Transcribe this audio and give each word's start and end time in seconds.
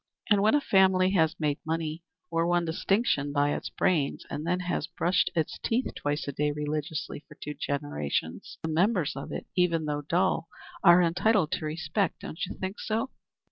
And 0.31 0.41
when 0.41 0.55
a 0.55 0.61
family 0.61 1.11
has 1.11 1.39
made 1.39 1.59
money 1.63 2.01
or 2.31 2.47
won 2.47 2.65
distinction 2.65 3.31
by 3.31 3.53
its 3.53 3.69
brains 3.69 4.25
and 4.31 4.47
then 4.47 4.61
has 4.61 4.87
brushed 4.87 5.29
its 5.35 5.59
teeth 5.59 5.93
twice 5.95 6.27
a 6.27 6.31
day 6.31 6.51
religiously 6.51 7.23
for 7.27 7.35
two 7.35 7.53
generations, 7.53 8.57
the 8.63 8.69
members 8.69 9.15
of 9.15 9.31
it, 9.31 9.45
even 9.55 9.85
though 9.85 10.01
dull, 10.01 10.47
are 10.83 11.03
entitled 11.03 11.51
to 11.51 11.65
respect, 11.65 12.21
don't 12.21 12.43
you 12.47 12.55
think 12.57 12.79
so?" 12.79 13.11